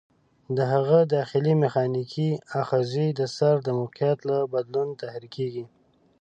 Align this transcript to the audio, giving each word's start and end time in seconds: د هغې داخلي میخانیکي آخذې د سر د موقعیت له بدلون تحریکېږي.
د 0.57 0.59
هغې 0.73 1.01
داخلي 1.15 1.53
میخانیکي 1.63 2.29
آخذې 2.61 3.07
د 3.19 3.21
سر 3.35 3.55
د 3.63 3.69
موقعیت 3.79 4.19
له 4.29 4.37
بدلون 4.53 4.87
تحریکېږي. 5.01 5.65